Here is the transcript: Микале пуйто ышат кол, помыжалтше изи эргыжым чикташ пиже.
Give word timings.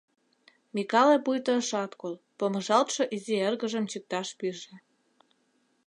Микале 0.75 1.17
пуйто 1.25 1.51
ышат 1.61 1.91
кол, 2.01 2.13
помыжалтше 2.37 3.03
изи 3.15 3.35
эргыжым 3.47 3.85
чикташ 3.91 4.27
пиже. 4.39 4.73